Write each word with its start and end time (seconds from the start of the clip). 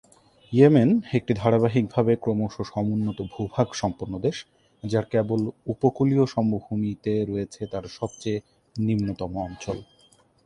Yemen 0.51 0.89
একটি 1.13 1.33
ধারাবাহিকভাবে 1.33 2.13
ক্রমশ 2.15 2.55
সমুন্নত 2.71 3.19
ভূভাগ 3.33 3.67
সম্পন্ন 3.73 4.13
দেশ 4.19 4.37
যার 4.83 5.05
কেবল 5.05 5.41
উপকূলীয় 5.67 6.25
সমভূমিতে 6.25 7.13
রয়েছে 7.25 7.61
তার 7.65 7.85
সবচেয়ে 7.97 8.39
নিম্নতম 8.75 9.31
অঞ্চল। 9.47 9.77